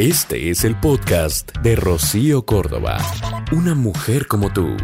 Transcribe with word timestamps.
Este 0.00 0.48
es 0.48 0.64
el 0.64 0.80
podcast 0.80 1.54
de 1.58 1.76
Rocío 1.76 2.46
Córdoba. 2.46 2.96
Una 3.52 3.74
mujer 3.74 4.26
como 4.26 4.50
tú. 4.50 4.74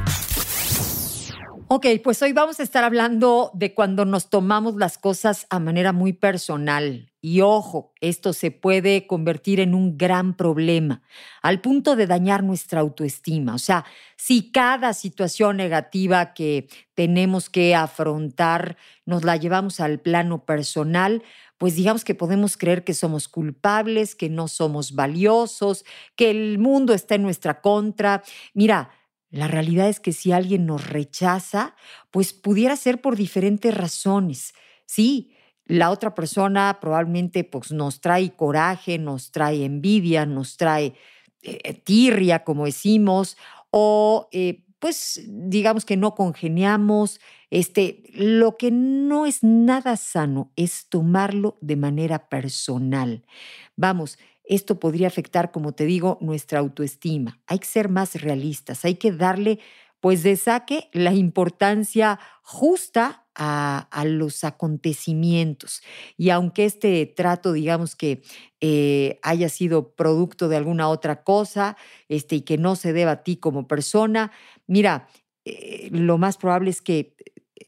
Ok, 1.69 1.87
pues 2.04 2.21
hoy 2.21 2.35
vamos 2.35 2.61
a 2.61 2.62
estar 2.62 2.85
hablando 2.85 3.50
de 3.54 3.72
cuando 3.72 4.04
nos 4.04 4.29
tomamos 4.29 4.76
las 4.76 4.98
cosas 4.98 5.46
a 5.48 5.58
manera 5.58 5.94
muy 5.94 6.12
personal. 6.12 7.10
Y 7.22 7.40
ojo, 7.40 7.94
esto 8.00 8.34
se 8.34 8.50
puede 8.50 9.06
convertir 9.06 9.58
en 9.58 9.74
un 9.74 9.97
gran 9.97 10.37
problema, 10.37 11.03
al 11.42 11.60
punto 11.60 11.96
de 11.96 12.06
dañar 12.06 12.44
nuestra 12.44 12.80
autoestima. 12.80 13.54
O 13.54 13.58
sea, 13.58 13.85
si 14.17 14.53
cada 14.53 14.92
situación 14.92 15.56
negativa 15.56 16.34
que 16.34 16.69
tenemos 16.95 17.51
que 17.51 17.74
afrontar 17.74 18.77
nos 19.06 19.24
la 19.24 19.37
llevamos 19.37 19.80
al 19.80 19.98
plano 19.98 20.45
personal, 20.45 21.24
pues 21.59 21.75
digamos 21.75 22.05
que 22.05 22.15
podemos 22.15 22.57
creer 22.57 22.84
que 22.84 22.95
somos 22.95 23.29
culpables, 23.29 24.15
que 24.15 24.29
no 24.29 24.48
somos 24.48 24.95
valiosos, 24.95 25.84
que 26.14 26.30
el 26.30 26.59
mundo 26.59 26.92
está 26.92 27.14
en 27.14 27.23
nuestra 27.23 27.60
contra. 27.60 28.23
Mira, 28.55 28.91
la 29.30 29.48
realidad 29.48 29.88
es 29.88 30.00
que 30.00 30.12
si 30.12 30.33
alguien 30.33 30.66
nos 30.66 30.88
rechaza, 30.88 31.74
pues 32.11 32.33
pudiera 32.33 32.77
ser 32.77 33.00
por 33.00 33.16
diferentes 33.16 33.74
razones. 33.74 34.55
Sí, 34.87 35.34
la 35.64 35.91
otra 35.91 36.14
persona 36.14 36.78
probablemente 36.80 37.45
pues, 37.45 37.73
nos 37.73 38.00
trae 38.00 38.34
coraje, 38.36 38.98
nos 38.98 39.33
trae 39.33 39.64
envidia, 39.64 40.27
nos 40.27 40.56
trae 40.56 40.95
eh, 41.42 41.75
tirria, 41.84 42.45
como 42.45 42.66
decimos, 42.66 43.36
o 43.70 44.28
eh, 44.33 44.66
pues 44.86 45.20
digamos 45.26 45.84
que 45.84 45.96
no 45.96 46.14
congeniamos, 46.14 47.18
este, 47.50 48.04
lo 48.14 48.56
que 48.56 48.70
no 48.70 49.27
es 49.27 49.42
nada 49.42 49.96
sano 49.96 50.52
es 50.54 50.86
tomarlo 50.88 51.58
de 51.60 51.74
manera 51.74 52.28
personal. 52.28 53.27
Vamos, 53.74 54.16
esto 54.44 54.78
podría 54.78 55.08
afectar, 55.08 55.50
como 55.50 55.72
te 55.72 55.86
digo, 55.86 56.18
nuestra 56.20 56.60
autoestima. 56.60 57.41
Hay 57.48 57.58
que 57.58 57.66
ser 57.66 57.88
más 57.88 58.22
realistas, 58.22 58.84
hay 58.84 58.94
que 58.94 59.11
darle, 59.11 59.58
pues 59.98 60.22
de 60.22 60.36
saque, 60.36 60.89
la 60.92 61.12
importancia 61.12 62.20
justa 62.44 63.25
a, 63.37 64.05
los 64.05 64.45
acontecimientos. 64.45 65.83
Y 66.17 66.31
aunque 66.31 66.65
este 66.65 67.06
trato, 67.06 67.53
digamos 67.53 67.95
que 67.95 68.23
eh, 68.61 69.19
haya 69.23 69.48
sido 69.48 69.95
producto 69.95 70.48
de 70.48 70.56
alguna 70.56 70.89
otra 70.89 71.23
cosa 71.23 71.77
este, 72.09 72.37
y 72.37 72.41
que 72.42 72.59
no 72.59 72.77
se 72.77 72.92
deba 72.92 73.12
a 73.12 73.23
ti 73.23 73.37
como 73.37 73.69
persona, 73.69 74.33
mira, 74.67 75.09
eh, 75.45 75.89
lo 75.92 76.19
más 76.19 76.39
probable 76.39 76.70
es 76.70 76.81
que 76.81 77.14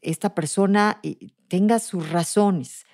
esta 0.01 0.33
persona 0.33 0.99
eh, 1.03 1.17
tenga 1.47 1.79
sus 1.79 2.09
razones, 2.09 2.85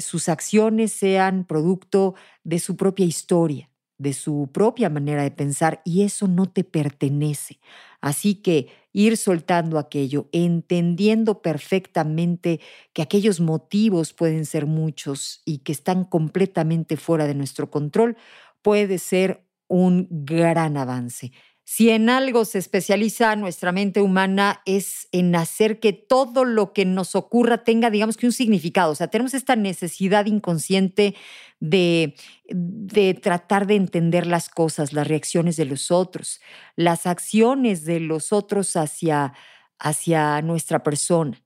sus 0.00 0.30
acciones 0.30 0.90
sean 0.90 1.44
producto 1.44 2.14
de 2.44 2.60
su 2.60 2.76
propia 2.76 3.04
historia 3.04 3.70
de 3.98 4.14
su 4.14 4.48
propia 4.50 4.88
manera 4.88 5.22
de 5.22 5.30
pensar 5.30 5.82
y 5.84 6.04
eso 6.04 6.26
no 6.26 6.46
te 6.46 6.64
pertenece. 6.64 7.60
Así 8.00 8.36
que 8.36 8.68
ir 8.92 9.16
soltando 9.16 9.78
aquello, 9.78 10.28
entendiendo 10.32 11.42
perfectamente 11.42 12.60
que 12.92 13.02
aquellos 13.02 13.40
motivos 13.40 14.12
pueden 14.12 14.46
ser 14.46 14.66
muchos 14.66 15.42
y 15.44 15.58
que 15.58 15.72
están 15.72 16.04
completamente 16.04 16.96
fuera 16.96 17.26
de 17.26 17.34
nuestro 17.34 17.70
control, 17.70 18.16
puede 18.62 18.98
ser 18.98 19.44
un 19.68 20.08
gran 20.10 20.76
avance. 20.76 21.32
Si 21.72 21.88
en 21.90 22.10
algo 22.10 22.44
se 22.44 22.58
especializa 22.58 23.36
nuestra 23.36 23.70
mente 23.70 24.00
humana 24.00 24.60
es 24.66 25.06
en 25.12 25.36
hacer 25.36 25.78
que 25.78 25.92
todo 25.92 26.44
lo 26.44 26.72
que 26.72 26.84
nos 26.84 27.14
ocurra 27.14 27.62
tenga, 27.62 27.90
digamos 27.90 28.16
que 28.16 28.26
un 28.26 28.32
significado. 28.32 28.90
O 28.90 28.96
sea, 28.96 29.06
tenemos 29.06 29.34
esta 29.34 29.54
necesidad 29.54 30.26
inconsciente 30.26 31.14
de, 31.60 32.16
de 32.48 33.14
tratar 33.14 33.68
de 33.68 33.76
entender 33.76 34.26
las 34.26 34.48
cosas, 34.48 34.92
las 34.92 35.06
reacciones 35.06 35.56
de 35.56 35.66
los 35.66 35.92
otros, 35.92 36.40
las 36.74 37.06
acciones 37.06 37.84
de 37.84 38.00
los 38.00 38.32
otros 38.32 38.74
hacia, 38.74 39.32
hacia 39.78 40.42
nuestra 40.42 40.82
persona 40.82 41.40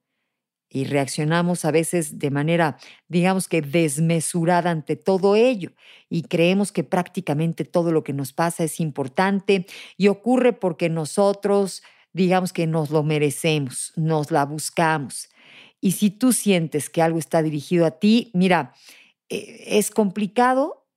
y 0.75 0.87
reaccionamos 0.87 1.65
a 1.65 1.71
veces 1.71 2.19
de 2.19 2.33
manera, 2.33 2.79
digamos 3.07 3.47
que 3.47 3.63
desmesurada 3.63 4.73
ante 4.73 4.97
todo 4.97 5.37
ello 5.37 5.71
y 6.11 6.23
creemos 6.23 6.73
que 6.73 6.83
prácticamente 6.83 7.65
todo 7.65 7.93
lo 7.93 8.03
que 8.03 8.13
nos 8.13 8.33
pasa 8.33 8.65
es 8.65 8.81
importante 8.81 9.67
y 9.97 10.09
ocurre 10.09 10.53
porque 10.53 10.89
nosotros, 10.89 11.85
digamos 12.13 12.53
que 12.53 12.67
nos 12.67 12.91
lo 12.91 13.05
merecemos, 13.05 13.93
nos 13.95 14.33
la 14.33 14.45
buscamos. 14.45 15.29
Y 15.81 15.93
si 15.93 16.11
tú 16.11 16.33
sientes 16.33 16.91
que 16.91 17.03
algo 17.03 17.21
está 17.21 17.41
dirigido 17.41 17.87
a 17.87 17.93
ti, 17.93 18.33
mira, 18.35 18.75
eh, 19.29 19.79
es 19.79 19.93
complicado 19.93 20.89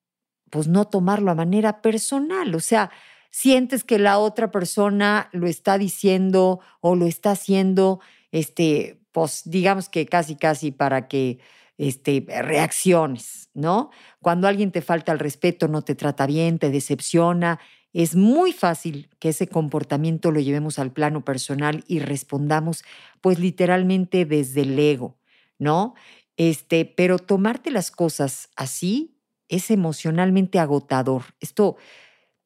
pues 0.49 0.67
no 0.67 0.85
tomarlo 0.85 1.29
a 1.29 1.35
manera 1.35 1.83
personal, 1.83 2.55
o 2.55 2.61
sea, 2.61 2.89
sientes 3.29 3.83
que 3.83 3.99
la 3.99 4.17
otra 4.17 4.49
persona 4.49 5.29
lo 5.33 5.45
está 5.45 5.77
diciendo 5.77 6.61
o 6.81 6.95
lo 6.95 7.05
está 7.05 7.31
haciendo 7.31 7.99
este 8.31 8.99
pues 9.17 9.41
digamos 9.45 9.89
que 9.89 10.05
casi, 10.05 10.35
casi 10.35 10.69
para 10.69 11.07
que 11.07 11.39
este, 11.79 12.23
reacciones, 12.27 13.49
¿no? 13.55 13.89
Cuando 14.21 14.47
alguien 14.47 14.71
te 14.71 14.83
falta 14.83 15.11
el 15.11 15.17
respeto, 15.17 15.67
no 15.67 15.81
te 15.81 15.95
trata 15.95 16.27
bien, 16.27 16.59
te 16.59 16.69
decepciona, 16.69 17.59
es 17.93 18.15
muy 18.15 18.53
fácil 18.53 19.09
que 19.17 19.29
ese 19.29 19.47
comportamiento 19.47 20.29
lo 20.29 20.39
llevemos 20.39 20.77
al 20.77 20.91
plano 20.91 21.25
personal 21.25 21.83
y 21.87 21.97
respondamos, 21.97 22.83
pues 23.19 23.39
literalmente 23.39 24.25
desde 24.25 24.61
el 24.61 24.77
ego, 24.77 25.17
¿no? 25.57 25.95
Este, 26.35 26.85
pero 26.85 27.17
tomarte 27.17 27.71
las 27.71 27.89
cosas 27.89 28.49
así 28.55 29.17
es 29.47 29.71
emocionalmente 29.71 30.59
agotador. 30.59 31.23
Esto 31.39 31.75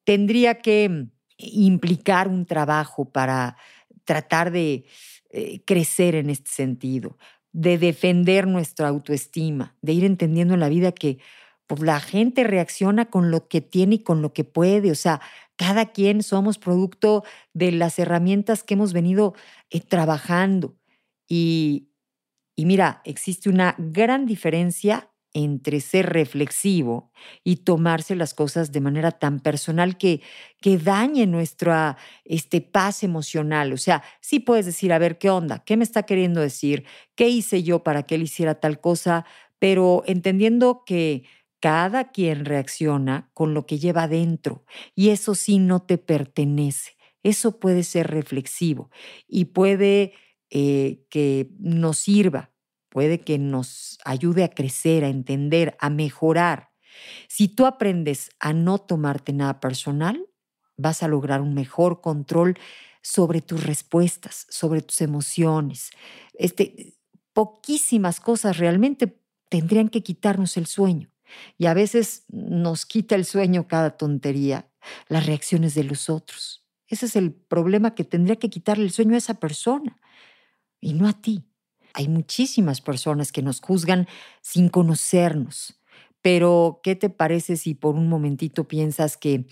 tendría 0.05 0.59
que 0.61 1.07
implicar 1.37 2.29
un 2.29 2.45
trabajo 2.45 3.11
para 3.11 3.57
tratar 4.05 4.51
de 4.51 4.85
eh, 5.33 5.61
crecer 5.65 6.15
en 6.15 6.29
este 6.29 6.51
sentido, 6.51 7.17
de 7.53 7.77
defender 7.77 8.47
nuestra 8.47 8.87
autoestima, 8.87 9.75
de 9.81 9.93
ir 9.93 10.05
entendiendo 10.05 10.53
en 10.53 10.59
la 10.59 10.69
vida 10.69 10.91
que 10.91 11.19
pues, 11.67 11.81
la 11.81 11.99
gente 11.99 12.43
reacciona 12.43 13.09
con 13.09 13.31
lo 13.31 13.47
que 13.47 13.61
tiene 13.61 13.95
y 13.95 13.99
con 13.99 14.21
lo 14.21 14.33
que 14.33 14.43
puede. 14.43 14.91
O 14.91 14.95
sea, 14.95 15.21
cada 15.55 15.91
quien 15.91 16.23
somos 16.23 16.57
producto 16.57 17.23
de 17.53 17.71
las 17.71 17.99
herramientas 17.99 18.63
que 18.63 18.73
hemos 18.73 18.93
venido 18.93 19.35
eh, 19.69 19.79
trabajando. 19.81 20.75
Y, 21.27 21.89
y 22.55 22.65
mira, 22.65 23.01
existe 23.05 23.49
una 23.49 23.75
gran 23.77 24.25
diferencia 24.25 25.10
entre 25.33 25.79
ser 25.79 26.09
reflexivo 26.09 27.11
y 27.43 27.57
tomarse 27.57 28.15
las 28.15 28.33
cosas 28.33 28.71
de 28.71 28.81
manera 28.81 29.11
tan 29.11 29.39
personal 29.39 29.97
que, 29.97 30.21
que 30.59 30.77
dañe 30.77 31.25
nuestra 31.27 31.97
este, 32.25 32.61
paz 32.61 33.03
emocional. 33.03 33.73
O 33.73 33.77
sea, 33.77 34.03
sí 34.19 34.39
puedes 34.39 34.65
decir, 34.65 34.91
a 34.93 34.99
ver, 34.99 35.17
¿qué 35.17 35.29
onda? 35.29 35.63
¿Qué 35.65 35.77
me 35.77 35.83
está 35.83 36.03
queriendo 36.03 36.41
decir? 36.41 36.85
¿Qué 37.15 37.29
hice 37.29 37.63
yo 37.63 37.83
para 37.83 38.03
que 38.03 38.15
él 38.15 38.23
hiciera 38.23 38.55
tal 38.55 38.79
cosa? 38.81 39.25
Pero 39.59 40.03
entendiendo 40.05 40.83
que 40.85 41.23
cada 41.59 42.11
quien 42.11 42.45
reacciona 42.45 43.29
con 43.33 43.53
lo 43.53 43.65
que 43.65 43.79
lleva 43.79 44.07
dentro 44.07 44.65
y 44.95 45.09
eso 45.09 45.35
sí 45.35 45.59
no 45.59 45.81
te 45.81 45.97
pertenece. 45.97 46.97
Eso 47.23 47.59
puede 47.59 47.83
ser 47.83 48.07
reflexivo 48.07 48.89
y 49.27 49.45
puede 49.45 50.13
eh, 50.49 51.05
que 51.09 51.51
nos 51.59 51.99
sirva 51.99 52.50
puede 52.91 53.21
que 53.21 53.39
nos 53.39 53.97
ayude 54.03 54.43
a 54.43 54.49
crecer, 54.49 55.03
a 55.05 55.07
entender, 55.07 55.75
a 55.79 55.89
mejorar. 55.89 56.71
Si 57.27 57.47
tú 57.47 57.65
aprendes 57.65 58.29
a 58.39 58.51
no 58.53 58.79
tomarte 58.79 59.31
nada 59.31 59.61
personal, 59.61 60.27
vas 60.75 61.01
a 61.01 61.07
lograr 61.07 61.41
un 61.41 61.53
mejor 61.53 62.01
control 62.01 62.59
sobre 63.01 63.41
tus 63.41 63.63
respuestas, 63.63 64.45
sobre 64.49 64.81
tus 64.81 65.01
emociones. 65.01 65.91
Este, 66.33 66.97
poquísimas 67.33 68.19
cosas 68.19 68.57
realmente 68.57 69.17
tendrían 69.49 69.87
que 69.87 70.03
quitarnos 70.03 70.57
el 70.57 70.65
sueño. 70.65 71.09
Y 71.57 71.67
a 71.67 71.73
veces 71.73 72.25
nos 72.27 72.85
quita 72.85 73.15
el 73.15 73.23
sueño 73.23 73.69
cada 73.69 73.95
tontería, 73.95 74.69
las 75.07 75.25
reacciones 75.25 75.75
de 75.75 75.85
los 75.85 76.09
otros. 76.09 76.65
Ese 76.87 77.05
es 77.05 77.15
el 77.15 77.31
problema 77.31 77.95
que 77.95 78.03
tendría 78.03 78.35
que 78.35 78.49
quitarle 78.49 78.83
el 78.83 78.91
sueño 78.91 79.15
a 79.15 79.19
esa 79.19 79.35
persona 79.35 79.97
y 80.81 80.93
no 80.93 81.07
a 81.07 81.13
ti. 81.13 81.45
Hay 81.93 82.07
muchísimas 82.07 82.81
personas 82.81 83.31
que 83.31 83.41
nos 83.41 83.61
juzgan 83.61 84.07
sin 84.41 84.69
conocernos. 84.69 85.79
Pero, 86.21 86.79
¿qué 86.83 86.95
te 86.95 87.09
parece 87.09 87.57
si 87.57 87.73
por 87.73 87.95
un 87.95 88.07
momentito 88.09 88.67
piensas 88.67 89.17
que, 89.17 89.45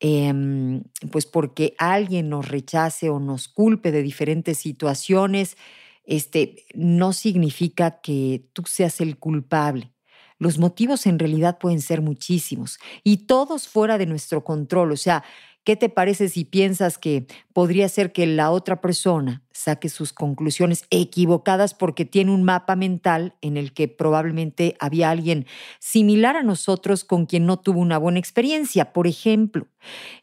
em, 0.00 0.82
pues 1.10 1.26
porque 1.26 1.74
alguien 1.78 2.28
nos 2.30 2.48
rechace 2.48 3.10
o 3.10 3.20
nos 3.20 3.48
culpe 3.48 3.92
de 3.92 4.02
diferentes 4.02 4.58
situaciones, 4.58 5.56
este, 6.04 6.66
no 6.74 7.12
significa 7.12 8.00
que 8.02 8.44
tú 8.52 8.62
seas 8.66 9.00
el 9.00 9.18
culpable? 9.18 9.92
Los 10.38 10.58
motivos 10.58 11.06
en 11.06 11.18
realidad 11.20 11.58
pueden 11.58 11.80
ser 11.80 12.02
muchísimos 12.02 12.78
y 13.04 13.18
todos 13.26 13.68
fuera 13.68 13.96
de 13.98 14.06
nuestro 14.06 14.42
control. 14.44 14.92
O 14.92 14.96
sea, 14.96 15.22
¿Qué 15.64 15.76
te 15.76 15.88
parece 15.88 16.28
si 16.28 16.44
piensas 16.44 16.98
que 16.98 17.26
podría 17.52 17.88
ser 17.88 18.12
que 18.12 18.26
la 18.26 18.50
otra 18.50 18.80
persona 18.80 19.44
saque 19.52 19.88
sus 19.88 20.12
conclusiones 20.12 20.86
equivocadas 20.90 21.72
porque 21.72 22.04
tiene 22.04 22.32
un 22.32 22.42
mapa 22.42 22.74
mental 22.74 23.36
en 23.42 23.56
el 23.56 23.72
que 23.72 23.86
probablemente 23.86 24.76
había 24.80 25.10
alguien 25.10 25.46
similar 25.78 26.36
a 26.36 26.42
nosotros 26.42 27.04
con 27.04 27.26
quien 27.26 27.46
no 27.46 27.60
tuvo 27.60 27.78
una 27.78 27.96
buena 27.98 28.18
experiencia? 28.18 28.92
Por 28.92 29.06
ejemplo, 29.06 29.68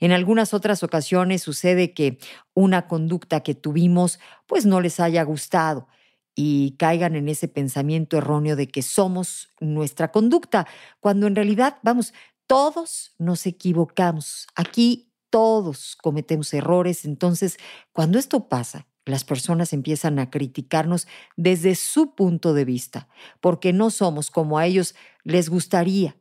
en 0.02 0.12
algunas 0.12 0.54
otras 0.54 0.84
ocasiones 0.84 1.42
sucede 1.42 1.94
que 1.94 2.18
una 2.54 2.88
conducta 2.88 3.40
que 3.40 3.56
tuvimos 3.56 4.20
pues 4.46 4.66
no 4.66 4.82
les 4.82 5.00
haya 5.00 5.24
gustado 5.24 5.88
y 6.36 6.76
caigan 6.78 7.16
en 7.16 7.30
ese 7.30 7.48
pensamiento 7.48 8.18
erróneo 8.18 8.58
de 8.58 8.68
que 8.68 8.82
somos 8.82 9.50
nuestra 9.62 10.12
conducta, 10.12 10.68
cuando 11.00 11.28
en 11.28 11.36
realidad, 11.36 11.78
vamos, 11.84 12.14
todos 12.48 13.14
nos 13.20 13.46
equivocamos. 13.46 14.48
Aquí 14.56 15.09
todos 15.30 15.96
cometemos 16.02 16.54
errores. 16.54 17.06
Entonces, 17.06 17.58
cuando 17.92 18.20
esto 18.20 18.48
pasa, 18.50 18.88
las 19.06 19.24
personas 19.24 19.74
empiezan 19.74 20.20
a 20.20 20.30
criticarnos 20.30 21.08
desde 21.36 21.76
su 21.76 22.16
punto 22.16 22.54
de 22.54 22.66
vista, 22.66 23.08
porque 23.42 23.74
no 23.74 23.90
somos 23.90 24.32
como 24.32 24.58
a 24.58 24.66
ellos 24.66 24.96
les 25.24 25.50
gustaría. 25.50 26.18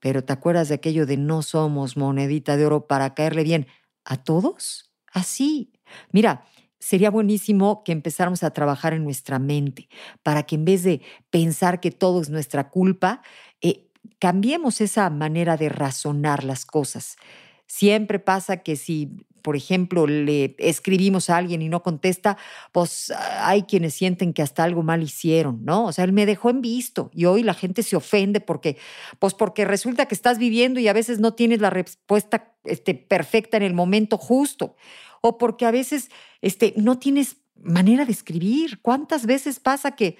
Pero 0.00 0.24
¿te 0.24 0.32
acuerdas 0.32 0.68
de 0.68 0.74
aquello 0.76 1.06
de 1.06 1.16
no 1.16 1.42
somos 1.42 1.96
monedita 1.96 2.56
de 2.56 2.66
oro 2.66 2.86
para 2.86 3.14
caerle 3.14 3.44
bien 3.44 3.66
a 4.04 4.22
todos? 4.22 4.92
Así. 5.12 5.72
Mira, 6.12 6.44
sería 6.78 7.10
buenísimo 7.10 7.82
que 7.84 7.92
empezáramos 7.92 8.42
a 8.42 8.50
trabajar 8.52 8.92
en 8.92 9.04
nuestra 9.04 9.38
mente 9.38 9.88
para 10.22 10.44
que 10.44 10.56
en 10.56 10.64
vez 10.64 10.82
de 10.82 11.02
pensar 11.30 11.80
que 11.80 11.90
todo 11.90 12.20
es 12.20 12.28
nuestra 12.30 12.70
culpa, 12.70 13.22
eh, 13.60 13.88
cambiemos 14.18 14.80
esa 14.80 15.08
manera 15.10 15.56
de 15.56 15.68
razonar 15.68 16.44
las 16.44 16.66
cosas. 16.66 17.16
Siempre 17.66 18.18
pasa 18.18 18.58
que 18.58 18.76
si, 18.76 19.10
por 19.42 19.56
ejemplo, 19.56 20.06
le 20.06 20.54
escribimos 20.58 21.30
a 21.30 21.36
alguien 21.36 21.62
y 21.62 21.68
no 21.68 21.82
contesta, 21.82 22.36
pues 22.72 23.12
hay 23.40 23.62
quienes 23.62 23.94
sienten 23.94 24.32
que 24.32 24.42
hasta 24.42 24.64
algo 24.64 24.82
mal 24.82 25.02
hicieron, 25.02 25.64
¿no? 25.64 25.86
O 25.86 25.92
sea, 25.92 26.04
él 26.04 26.12
me 26.12 26.26
dejó 26.26 26.50
en 26.50 26.60
visto 26.60 27.10
y 27.12 27.24
hoy 27.24 27.42
la 27.42 27.54
gente 27.54 27.82
se 27.82 27.96
ofende 27.96 28.40
porque, 28.40 28.76
pues 29.18 29.34
porque 29.34 29.64
resulta 29.64 30.06
que 30.06 30.14
estás 30.14 30.38
viviendo 30.38 30.80
y 30.80 30.88
a 30.88 30.92
veces 30.92 31.18
no 31.18 31.34
tienes 31.34 31.60
la 31.60 31.70
respuesta 31.70 32.54
este, 32.64 32.94
perfecta 32.94 33.56
en 33.56 33.62
el 33.62 33.74
momento 33.74 34.16
justo 34.16 34.76
o 35.20 35.38
porque 35.38 35.66
a 35.66 35.70
veces 35.70 36.10
este, 36.40 36.72
no 36.76 36.98
tienes 36.98 37.38
manera 37.56 38.04
de 38.04 38.12
escribir. 38.12 38.80
¿Cuántas 38.80 39.26
veces 39.26 39.60
pasa 39.60 39.96
que 39.96 40.16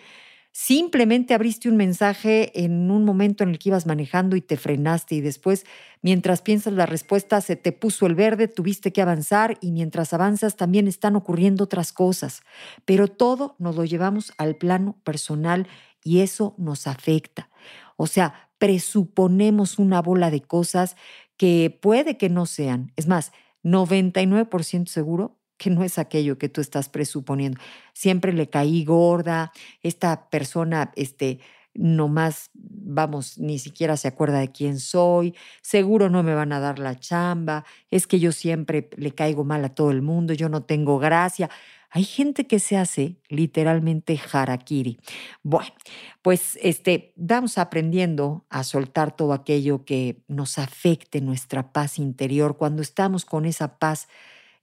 simplemente 0.58 1.34
abriste 1.34 1.68
un 1.68 1.76
mensaje 1.76 2.64
en 2.64 2.90
un 2.90 3.04
momento 3.04 3.44
en 3.44 3.50
el 3.50 3.58
que 3.58 3.68
ibas 3.68 3.84
manejando 3.84 4.36
y 4.36 4.40
te 4.40 4.56
frenaste 4.56 5.14
y 5.14 5.20
después, 5.20 5.66
mientras 6.00 6.40
piensas 6.40 6.72
la 6.72 6.86
respuesta, 6.86 7.42
se 7.42 7.56
te 7.56 7.72
puso 7.72 8.06
el 8.06 8.14
verde, 8.14 8.48
tuviste 8.48 8.90
que 8.90 9.02
avanzar 9.02 9.58
y 9.60 9.70
mientras 9.70 10.14
avanzas 10.14 10.56
también 10.56 10.88
están 10.88 11.14
ocurriendo 11.14 11.64
otras 11.64 11.92
cosas. 11.92 12.40
Pero 12.86 13.06
todo 13.06 13.54
nos 13.58 13.76
lo 13.76 13.84
llevamos 13.84 14.32
al 14.38 14.56
plano 14.56 14.98
personal 15.04 15.68
y 16.02 16.20
eso 16.20 16.54
nos 16.56 16.86
afecta. 16.86 17.50
O 17.98 18.06
sea, 18.06 18.48
presuponemos 18.56 19.78
una 19.78 20.00
bola 20.00 20.30
de 20.30 20.40
cosas 20.40 20.96
que 21.36 21.78
puede 21.82 22.16
que 22.16 22.30
no 22.30 22.46
sean. 22.46 22.92
Es 22.96 23.06
más, 23.06 23.32
99% 23.62 24.86
seguro 24.86 25.36
que 25.56 25.70
no 25.70 25.84
es 25.84 25.98
aquello 25.98 26.38
que 26.38 26.48
tú 26.48 26.60
estás 26.60 26.88
presuponiendo. 26.88 27.60
Siempre 27.92 28.32
le 28.32 28.48
caí 28.48 28.84
gorda, 28.84 29.52
esta 29.82 30.28
persona, 30.28 30.92
este, 30.96 31.40
no 31.74 32.08
más, 32.08 32.50
vamos, 32.54 33.38
ni 33.38 33.58
siquiera 33.58 33.96
se 33.96 34.08
acuerda 34.08 34.38
de 34.38 34.50
quién 34.50 34.78
soy, 34.78 35.34
seguro 35.62 36.08
no 36.10 36.22
me 36.22 36.34
van 36.34 36.52
a 36.52 36.60
dar 36.60 36.78
la 36.78 36.98
chamba, 36.98 37.64
es 37.90 38.06
que 38.06 38.18
yo 38.18 38.32
siempre 38.32 38.88
le 38.96 39.12
caigo 39.12 39.44
mal 39.44 39.64
a 39.64 39.74
todo 39.74 39.90
el 39.90 40.02
mundo, 40.02 40.32
yo 40.32 40.48
no 40.48 40.62
tengo 40.64 40.98
gracia. 40.98 41.50
Hay 41.90 42.04
gente 42.04 42.46
que 42.46 42.58
se 42.58 42.76
hace 42.76 43.16
literalmente 43.28 44.20
harakiri. 44.32 44.98
Bueno, 45.42 45.72
pues 46.20 46.58
este, 46.60 47.14
vamos 47.16 47.58
aprendiendo 47.58 48.44
a 48.50 48.64
soltar 48.64 49.14
todo 49.16 49.32
aquello 49.32 49.84
que 49.84 50.22
nos 50.28 50.58
afecte 50.58 51.20
nuestra 51.20 51.72
paz 51.72 51.98
interior. 51.98 52.56
Cuando 52.56 52.82
estamos 52.82 53.24
con 53.24 53.46
esa 53.46 53.78
paz 53.78 54.08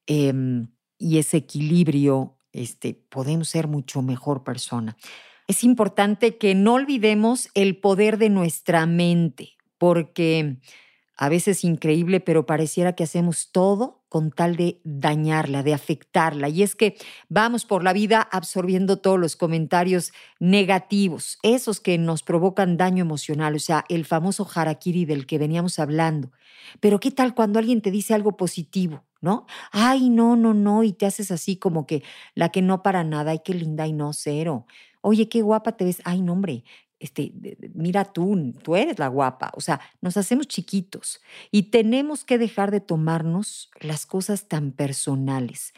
em, 0.05 0.67
y 1.03 1.17
ese 1.17 1.37
equilibrio, 1.37 2.37
este, 2.53 2.93
podemos 2.93 3.49
ser 3.49 3.67
mucho 3.67 4.01
mejor 4.01 4.43
persona. 4.43 4.95
Es 5.47 5.63
importante 5.63 6.37
que 6.37 6.55
no 6.55 6.75
olvidemos 6.75 7.49
el 7.53 7.77
poder 7.77 8.17
de 8.17 8.29
nuestra 8.29 8.85
mente, 8.85 9.57
porque 9.77 10.57
a 11.15 11.29
veces 11.29 11.63
increíble, 11.63 12.19
pero 12.19 12.45
pareciera 12.45 12.93
que 12.93 13.03
hacemos 13.03 13.51
todo 13.51 14.03
con 14.09 14.31
tal 14.31 14.55
de 14.55 14.79
dañarla, 14.83 15.63
de 15.63 15.73
afectarla. 15.73 16.49
Y 16.49 16.63
es 16.63 16.75
que 16.75 16.97
vamos 17.29 17.65
por 17.65 17.83
la 17.83 17.93
vida 17.93 18.21
absorbiendo 18.21 18.97
todos 18.97 19.19
los 19.19 19.35
comentarios 19.35 20.11
negativos, 20.39 21.39
esos 21.41 21.79
que 21.79 21.97
nos 21.97 22.23
provocan 22.23 22.77
daño 22.77 23.01
emocional, 23.01 23.55
o 23.55 23.59
sea, 23.59 23.85
el 23.89 24.05
famoso 24.05 24.47
harakiri 24.53 25.05
del 25.05 25.25
que 25.25 25.39
veníamos 25.39 25.79
hablando. 25.79 26.31
Pero 26.79 26.99
¿qué 26.99 27.11
tal 27.11 27.33
cuando 27.33 27.59
alguien 27.59 27.81
te 27.81 27.91
dice 27.91 28.13
algo 28.13 28.37
positivo? 28.37 29.03
¿No? 29.21 29.45
Ay, 29.71 30.09
no, 30.09 30.35
no, 30.35 30.53
no, 30.53 30.83
y 30.83 30.91
te 30.91 31.05
haces 31.05 31.31
así 31.31 31.55
como 31.55 31.87
que 31.87 32.03
la 32.35 32.49
que 32.49 32.61
no 32.61 32.83
para 32.83 33.05
nada, 33.05 33.31
ay, 33.31 33.39
qué 33.43 33.53
linda 33.53 33.87
y 33.87 33.93
no, 33.93 34.11
cero. 34.11 34.65
Oye, 35.01 35.27
qué 35.27 35.41
guapa 35.41 35.77
te 35.77 35.85
ves. 35.85 36.01
Ay, 36.05 36.21
no, 36.21 36.33
hombre, 36.33 36.63
este, 37.03 37.33
mira 37.73 38.05
tú, 38.05 38.53
tú 38.63 38.77
eres 38.77 38.97
la 38.97 39.09
guapa. 39.09 39.51
O 39.57 39.61
sea, 39.61 39.81
nos 39.99 40.15
hacemos 40.15 40.47
chiquitos 40.47 41.21
y 41.51 41.63
tenemos 41.63 42.23
que 42.23 42.37
dejar 42.37 42.71
de 42.71 42.79
tomarnos 42.79 43.71
las 43.81 44.05
cosas 44.05 44.47
tan 44.47 44.71
personales. 44.71 45.73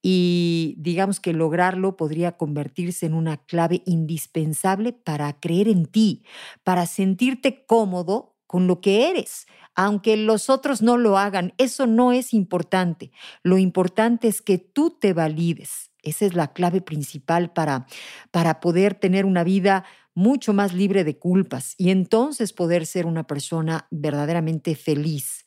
Y 0.00 0.74
digamos 0.78 1.20
que 1.20 1.34
lograrlo 1.34 1.98
podría 1.98 2.38
convertirse 2.38 3.04
en 3.04 3.12
una 3.12 3.36
clave 3.36 3.82
indispensable 3.84 4.94
para 4.94 5.38
creer 5.38 5.68
en 5.68 5.84
ti, 5.84 6.24
para 6.64 6.86
sentirte 6.86 7.66
cómodo 7.66 8.34
con 8.46 8.66
lo 8.66 8.80
que 8.80 9.10
eres, 9.10 9.46
aunque 9.74 10.16
los 10.16 10.48
otros 10.48 10.80
no 10.80 10.96
lo 10.96 11.18
hagan. 11.18 11.52
Eso 11.58 11.86
no 11.86 12.12
es 12.12 12.32
importante. 12.32 13.12
Lo 13.42 13.58
importante 13.58 14.26
es 14.26 14.40
que 14.40 14.56
tú 14.56 14.96
te 14.98 15.12
valides. 15.12 15.90
Esa 16.02 16.26
es 16.26 16.34
la 16.34 16.52
clave 16.52 16.80
principal 16.80 17.52
para, 17.52 17.86
para 18.30 18.58
poder 18.58 18.94
tener 18.94 19.24
una 19.24 19.44
vida 19.44 19.84
mucho 20.14 20.52
más 20.52 20.74
libre 20.74 21.04
de 21.04 21.18
culpas 21.18 21.74
y 21.78 21.90
entonces 21.90 22.52
poder 22.52 22.86
ser 22.86 23.06
una 23.06 23.26
persona 23.26 23.86
verdaderamente 23.90 24.74
feliz. 24.74 25.46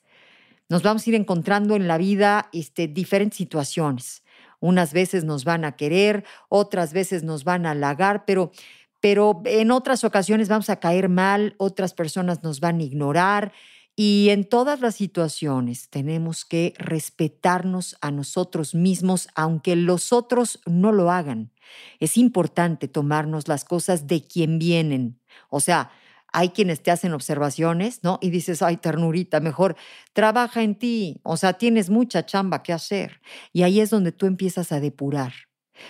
Nos 0.69 0.81
vamos 0.81 1.05
a 1.05 1.09
ir 1.09 1.15
encontrando 1.15 1.75
en 1.75 1.87
la 1.87 1.97
vida 1.97 2.49
este, 2.51 2.87
diferentes 2.87 3.37
situaciones. 3.37 4.23
Unas 4.59 4.93
veces 4.93 5.23
nos 5.23 5.43
van 5.43 5.63
a 5.63 5.75
querer, 5.75 6.23
otras 6.49 6.93
veces 6.93 7.23
nos 7.23 7.43
van 7.43 7.65
a 7.65 7.71
halagar, 7.71 8.25
pero, 8.25 8.51
pero 8.99 9.41
en 9.45 9.69
otras 9.69 10.03
ocasiones 10.03 10.49
vamos 10.49 10.69
a 10.69 10.79
caer 10.79 11.09
mal, 11.09 11.55
otras 11.57 11.93
personas 11.93 12.41
nos 12.41 12.59
van 12.59 12.79
a 12.79 12.83
ignorar 12.83 13.51
y 13.95 14.29
en 14.29 14.43
todas 14.43 14.81
las 14.81 14.95
situaciones 14.95 15.89
tenemos 15.89 16.43
que 16.43 16.73
respetarnos 16.77 17.95
a 18.01 18.11
nosotros 18.11 18.75
mismos, 18.75 19.29
aunque 19.35 19.75
los 19.75 20.11
otros 20.11 20.59
no 20.65 20.91
lo 20.91 21.11
hagan. 21.11 21.51
Es 21.99 22.17
importante 22.17 22.87
tomarnos 22.87 23.47
las 23.47 23.65
cosas 23.65 24.07
de 24.07 24.21
quien 24.21 24.59
vienen. 24.59 25.19
O 25.49 25.59
sea, 25.59 25.91
hay 26.35 26.49
quienes 26.49 26.83
te 26.83 26.91
hacen 26.91 27.13
observaciones, 27.13 28.03
¿no? 28.03 28.19
Y 28.21 28.29
dices, 28.29 28.61
ay, 28.61 28.75
ternurita, 28.77 29.39
mejor 29.39 29.77
trabaja 30.11 30.63
en 30.63 30.75
ti. 30.75 31.21
O 31.23 31.37
sea, 31.37 31.53
tienes 31.53 31.89
mucha 31.89 32.25
chamba 32.25 32.61
que 32.61 32.73
hacer. 32.73 33.21
Y 33.53 33.63
ahí 33.63 33.79
es 33.79 33.89
donde 33.89 34.11
tú 34.11 34.25
empiezas 34.25 34.73
a 34.73 34.81
depurar. 34.81 35.33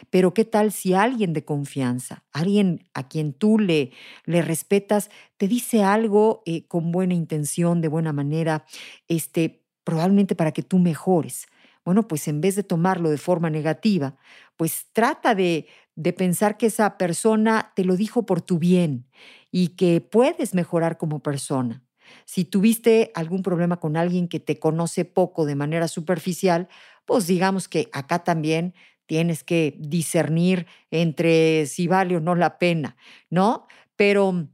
Pero 0.10 0.34
¿qué 0.34 0.46
tal 0.46 0.72
si 0.72 0.94
alguien 0.94 1.34
de 1.34 1.46
confianza, 1.46 2.24
alguien 2.32 2.88
a 2.94 3.08
quien 3.08 3.34
tú 3.34 3.60
le, 3.60 3.92
le 4.26 4.42
respetas, 4.42 5.10
te 5.38 5.48
dice 5.48 5.84
algo 5.84 6.44
eh, 6.46 6.68
con 6.68 6.92
buena 6.92 7.14
intención, 7.14 7.82
de 7.82 7.88
buena 7.88 8.14
manera, 8.14 8.66
este, 9.08 9.64
probablemente 9.84 10.36
para 10.36 10.52
que 10.52 10.64
tú 10.64 10.80
mejores? 10.80 11.48
Bueno, 11.86 12.08
pues 12.08 12.28
en 12.28 12.42
vez 12.42 12.56
de 12.56 12.64
tomarlo 12.64 13.10
de 13.12 13.18
forma 13.18 13.50
negativa, 13.50 14.16
pues 14.58 14.88
trata 14.92 15.36
de, 15.36 15.68
de 15.96 16.14
pensar 16.14 16.58
que 16.58 16.66
esa 16.68 16.98
persona 16.98 17.72
te 17.76 17.86
lo 17.86 17.96
dijo 17.96 18.26
por 18.26 18.42
tu 18.42 18.58
bien 18.60 19.08
y 19.52 19.70
que 19.70 20.02
puedes 20.02 20.56
mejorar 20.56 20.98
como 20.98 21.22
persona. 21.22 21.84
Si 22.26 22.44
tuviste 22.46 23.12
algún 23.16 23.44
problema 23.44 23.80
con 23.80 23.98
alguien 23.98 24.28
que 24.28 24.40
te 24.40 24.60
conoce 24.60 25.06
poco 25.06 25.46
de 25.46 25.56
manera 25.56 25.88
superficial, 25.88 26.68
pues 27.06 27.28
digamos 27.28 27.68
que 27.68 27.90
acá 27.94 28.24
también 28.24 28.74
tienes 29.06 29.44
que 29.44 29.76
discernir 29.80 30.66
entre 30.92 31.68
si 31.68 31.88
vale 31.88 32.18
o 32.18 32.20
no 32.20 32.36
la 32.36 32.58
pena, 32.58 32.98
¿no? 33.30 33.68
Pero 33.96 34.48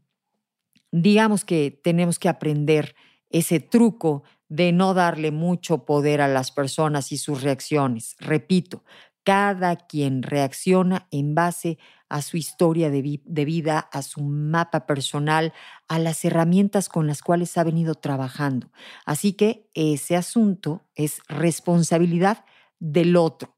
digamos 0.92 1.46
que 1.46 1.72
tenemos 1.84 2.20
que 2.20 2.30
aprender 2.30 2.96
ese 3.30 3.60
truco 3.60 4.24
de 4.52 4.74
no 4.74 4.94
darle 4.94 5.32
mucho 5.32 5.86
poder 5.86 6.20
a 6.20 6.28
las 6.28 6.52
personas 6.52 7.14
y 7.14 7.18
sus 7.18 7.42
reacciones. 7.42 8.18
Repito, 8.20 8.84
cada 9.24 9.78
quien 9.78 10.24
reacciona 10.24 11.08
en 11.10 11.34
base 11.36 11.78
a 12.10 12.22
su 12.22 12.36
historia 12.36 12.90
de, 12.90 13.02
vida, 13.02 13.80
a 13.80 14.02
su 14.02 14.22
mapa 14.22 14.86
personal, 14.86 15.54
a 15.88 16.00
las 16.00 16.26
herramientas 16.26 16.90
con 16.90 17.08
las 17.08 17.22
cuales 17.22 17.58
ha 17.58 17.64
venido 17.64 17.96
trabajando. 17.96 18.72
Así 19.06 19.32
que 19.32 19.70
ese 19.74 20.18
asunto 20.18 20.84
es 20.96 21.22
responsabilidad 21.30 22.44
del 22.78 23.16
otro. 23.16 23.56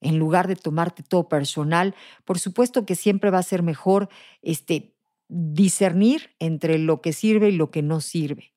En 0.00 0.18
lugar 0.18 0.48
de 0.48 0.56
tomarte 0.56 1.02
todo 1.02 1.28
personal, 1.28 1.94
por 2.24 2.38
supuesto 2.38 2.86
que 2.86 2.94
siempre 2.94 3.28
va 3.28 3.40
a 3.40 3.42
ser 3.42 3.62
mejor 3.62 4.08
este, 4.40 4.96
discernir 5.28 6.34
entre 6.38 6.78
lo 6.78 7.02
que 7.02 7.12
sirve 7.12 7.50
y 7.50 7.52
lo 7.52 7.70
que 7.70 7.82
no 7.82 8.00
sirve. 8.00 8.55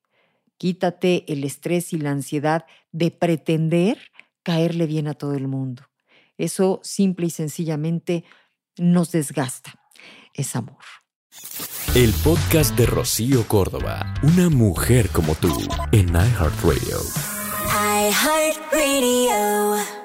Quítate 0.60 1.24
el 1.32 1.42
estrés 1.44 1.94
y 1.94 1.98
la 1.98 2.10
ansiedad 2.10 2.66
de 2.92 3.10
pretender 3.10 3.96
caerle 4.42 4.84
bien 4.84 5.08
a 5.08 5.14
todo 5.14 5.32
el 5.32 5.48
mundo. 5.48 5.84
Eso 6.36 6.80
simple 6.82 7.28
y 7.28 7.30
sencillamente 7.30 8.24
nos 8.76 9.10
desgasta. 9.10 9.72
Es 10.34 10.54
amor. 10.54 10.84
El 11.94 12.12
podcast 12.22 12.76
de 12.76 12.84
Rocío 12.84 13.48
Córdoba, 13.48 14.12
una 14.22 14.50
mujer 14.50 15.08
como 15.08 15.34
tú, 15.34 15.66
en 15.92 16.08
iHeartRadio. 16.08 16.98
iHeartRadio. 18.10 19.99